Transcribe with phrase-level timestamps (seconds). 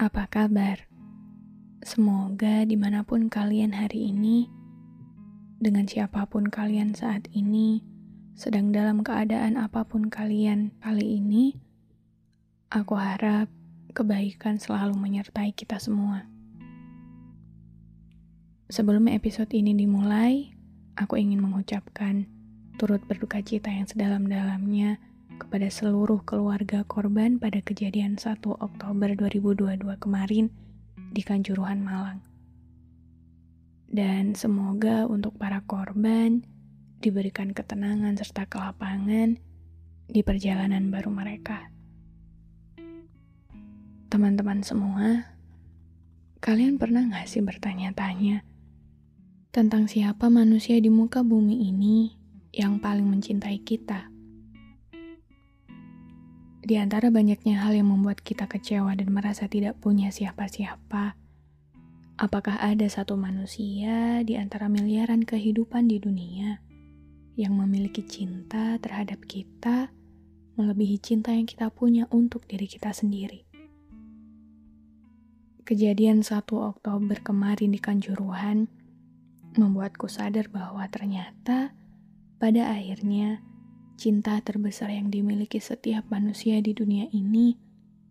[0.00, 0.88] apa kabar?
[1.84, 4.48] Semoga di mana pun kalian hari ini,
[5.60, 7.84] dengan siapa pun kalian saat ini,
[8.32, 11.52] sedang dalam keadaan apa pun kalian kali ini,
[12.72, 13.52] aku harap
[13.92, 16.24] kebaikan selalu menyertai kita semua.
[18.72, 20.48] Sebelum episode ini dimulai,
[20.96, 22.24] aku ingin mengucapkan
[22.80, 24.96] turut berduka cita yang sedalam-dalamnya
[25.40, 30.52] kepada seluruh keluarga korban pada kejadian 1 Oktober 2022 kemarin
[31.16, 32.20] di Kanjuruhan Malang.
[33.88, 36.44] Dan semoga untuk para korban
[37.00, 39.40] diberikan ketenangan serta kelapangan
[40.04, 41.72] di perjalanan baru mereka.
[44.12, 45.32] Teman-teman semua,
[46.44, 48.44] kalian pernah gak sih bertanya-tanya
[49.50, 52.14] tentang siapa manusia di muka bumi ini
[52.54, 54.19] yang paling mencintai kita?
[56.60, 61.16] Di antara banyaknya hal yang membuat kita kecewa dan merasa tidak punya siapa-siapa,
[62.20, 66.60] apakah ada satu manusia di antara miliaran kehidupan di dunia
[67.40, 69.88] yang memiliki cinta terhadap kita
[70.60, 73.48] melebihi cinta yang kita punya untuk diri kita sendiri?
[75.64, 78.68] Kejadian 1 Oktober kemarin di Kanjuruhan
[79.56, 81.72] membuatku sadar bahwa ternyata
[82.36, 83.40] pada akhirnya
[84.00, 87.52] Cinta terbesar yang dimiliki setiap manusia di dunia ini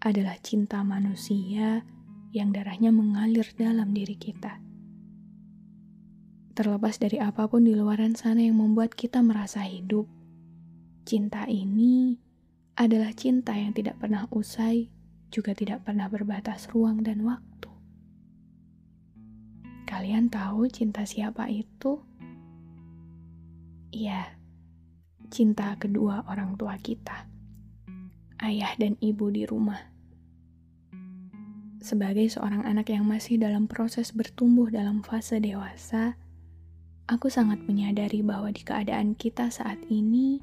[0.00, 1.84] adalah cinta manusia
[2.32, 4.64] yang darahnya mengalir dalam diri kita.
[6.56, 10.08] Terlepas dari apa pun di luaran sana yang membuat kita merasa hidup,
[11.04, 12.16] cinta ini
[12.80, 14.88] adalah cinta yang tidak pernah usai,
[15.28, 17.68] juga tidak pernah berbatas ruang dan waktu.
[19.84, 22.00] Kalian tahu cinta siapa itu?
[23.92, 24.43] Iya,
[25.34, 27.26] cinta kedua orang tua kita,
[28.38, 29.82] ayah dan ibu di rumah.
[31.82, 36.14] Sebagai seorang anak yang masih dalam proses bertumbuh dalam fase dewasa,
[37.10, 40.38] aku sangat menyadari bahwa di keadaan kita saat ini,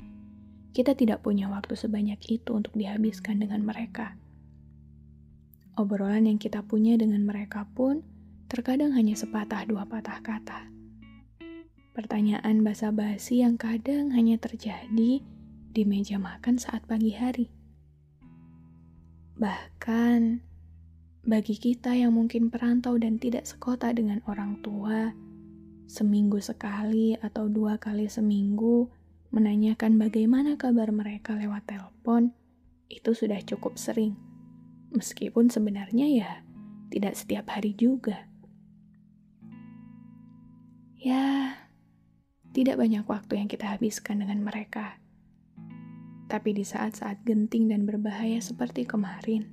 [0.76, 4.20] kita tidak punya waktu sebanyak itu untuk dihabiskan dengan mereka.
[5.80, 8.04] Obrolan yang kita punya dengan mereka pun
[8.52, 10.81] terkadang hanya sepatah dua patah kata
[11.92, 15.20] Pertanyaan basa-basi yang kadang hanya terjadi
[15.72, 17.52] di meja makan saat pagi hari.
[19.36, 20.40] Bahkan
[21.28, 25.12] bagi kita yang mungkin perantau dan tidak sekota dengan orang tua,
[25.92, 28.88] seminggu sekali atau dua kali seminggu
[29.36, 32.32] menanyakan bagaimana kabar mereka lewat telepon,
[32.88, 34.16] itu sudah cukup sering.
[34.96, 36.32] Meskipun sebenarnya ya
[36.88, 38.28] tidak setiap hari juga.
[41.00, 41.58] Ya,
[42.52, 45.00] tidak banyak waktu yang kita habiskan dengan mereka.
[46.28, 49.48] Tapi di saat-saat genting dan berbahaya seperti kemarin,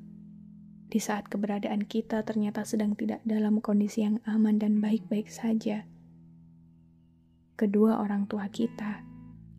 [0.89, 5.87] di saat keberadaan kita ternyata sedang tidak dalam kondisi yang aman dan baik-baik saja,
[7.59, 9.03] kedua orang tua kita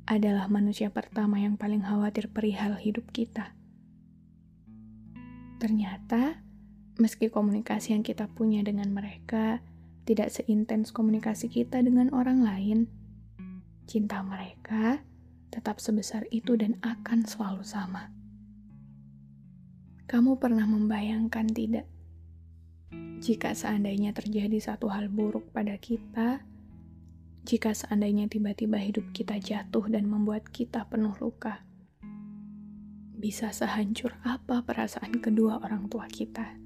[0.10, 3.54] adalah manusia pertama yang paling khawatir perihal hidup kita.
[5.60, 6.42] Ternyata,
[6.98, 9.62] meski komunikasi yang kita punya dengan mereka
[10.10, 12.90] tidak seintens komunikasi kita dengan orang lain,
[13.90, 15.02] cinta mereka
[15.50, 18.14] tetap sebesar itu dan akan selalu sama.
[20.06, 21.90] Kamu pernah membayangkan tidak?
[23.20, 26.46] Jika seandainya terjadi satu hal buruk pada kita,
[27.50, 31.66] jika seandainya tiba-tiba hidup kita jatuh dan membuat kita penuh luka,
[33.18, 36.58] bisa sehancur apa perasaan kedua orang tua kita?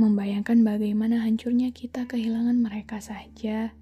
[0.00, 3.76] Membayangkan bagaimana hancurnya kita kehilangan mereka saja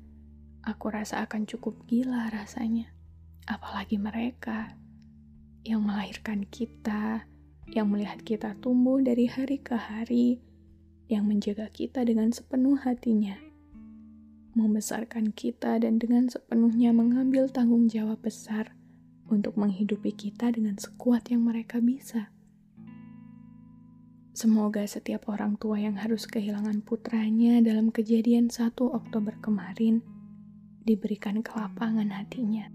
[0.64, 2.92] aku rasa akan cukup gila rasanya.
[3.48, 4.76] Apalagi mereka.
[5.60, 7.28] yang melahirkan kita,
[7.68, 10.40] yang melihat kita tumbuh dari hari ke hari,
[11.12, 13.36] yang menjaga kita dengan sepenuh hatinya,
[14.56, 18.72] membesarkan kita dan dengan sepenuhnya mengambil tanggung jawab besar
[19.30, 22.32] untuk menghidupi kita dengan sekuat yang mereka bisa.
[24.32, 30.00] Semoga setiap orang tua yang harus kehilangan putranya dalam kejadian 1 Oktober kemarin
[30.82, 32.68] diberikan kelapangan hatinya.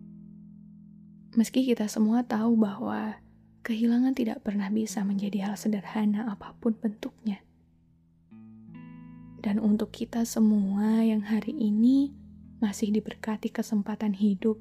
[1.36, 3.20] Meski kita semua tahu bahwa
[3.66, 7.44] kehilangan tidak pernah bisa menjadi hal sederhana apa pun bentuknya.
[9.44, 12.16] Dan untuk kita semua yang hari ini
[12.64, 14.58] masih diberkati kesempatan hidup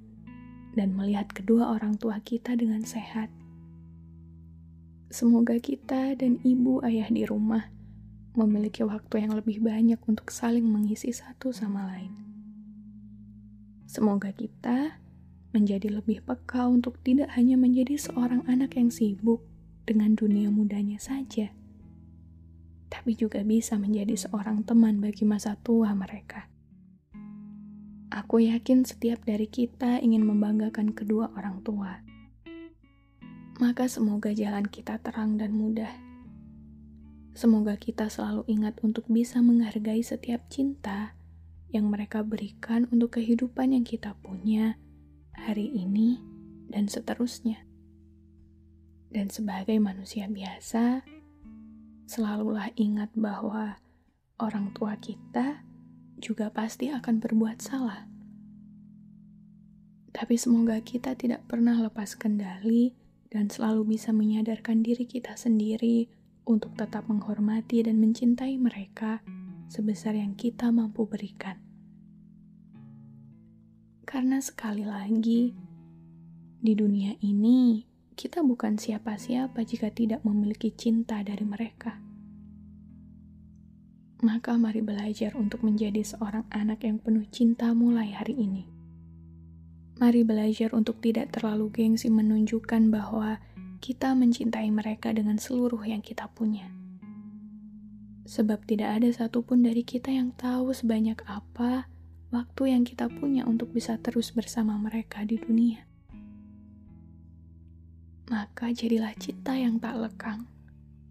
[0.75, 3.31] dan melihat kedua orang tua kita dengan sehat,
[5.15, 7.71] Semoga kita dan ibu ayah di rumah
[8.35, 12.34] memiliki waktu yang lebih banyak untuk saling mengisi satu sama lain.
[13.95, 14.99] Semoga kita
[15.55, 19.47] menjadi lebih peka untuk tidak hanya menjadi seorang anak yang sibuk
[19.87, 21.55] dengan dunia mudanya saja,
[22.91, 26.51] tapi juga bisa menjadi seorang teman bagi masa tua mereka.
[28.11, 32.03] Aku yakin setiap dari kita ingin membanggakan kedua orang tua
[33.63, 35.91] maka semoga jalan kita terang dan mudah.
[37.35, 41.15] Semoga kita selalu ingat untuk bisa menghargai setiap cinta
[41.75, 44.79] yang mereka berikan untuk kehidupan yang kita punya
[45.35, 46.23] hari ini
[46.71, 47.67] dan seterusnya.
[49.11, 51.03] Dan sebagai manusia biasa,
[52.07, 53.79] selalulah ingat bahwa
[54.39, 55.63] orang tua kita
[56.19, 58.07] juga pasti akan berbuat salah.
[60.15, 62.95] Tapi semoga kita tidak pernah lepas kendali
[63.35, 66.07] dan selalu bisa menyadarkan diri kita sendiri
[66.47, 69.19] untuk tetap menghormati dan mencintai mereka
[69.67, 71.64] sebesar yang kita mampu berikan.
[74.15, 75.51] Karena sekali lagi,
[76.63, 77.83] di dunia ini
[78.15, 81.99] kita bukan siapa-siapa jika tidak memiliki cinta dari mereka.
[84.23, 88.71] Maka mari belajar untuk menjadi seorang anak yang penuh cinta mulai hari ini.
[89.99, 93.43] Mari belajar untuk tidak terlalu gengsi menunjukkan bahwa
[93.83, 96.71] kita mencintai mereka dengan seluruh yang kita punya.
[98.31, 101.91] Sebab tidak ada satupun dari kita yang tahu sebanyak apa
[102.35, 105.87] waktu yang kita punya untuk bisa terus bersama mereka di dunia.
[108.27, 110.51] Maka jadilah cinta yang tak lekang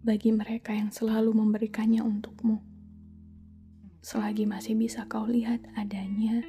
[0.04, 2.60] bagi mereka yang selalu memberikannya untukmu.
[4.04, 6.44] Selagi masih bisa kau lihat adanya,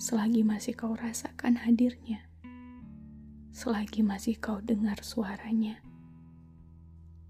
[0.00, 2.24] selagi masih kau rasakan hadirnya,
[3.52, 5.78] selagi masih kau dengar suaranya,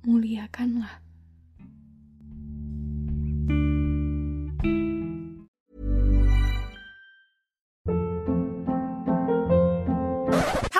[0.06, 1.04] muliakanlah.